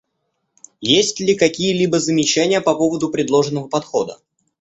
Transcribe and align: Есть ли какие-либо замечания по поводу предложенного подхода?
Есть 0.95 1.19
ли 1.19 1.35
какие-либо 1.35 1.99
замечания 1.99 2.59
по 2.59 2.73
поводу 2.73 3.09
предложенного 3.11 3.67
подхода? 3.67 4.17